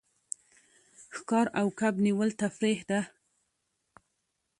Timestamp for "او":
1.59-1.67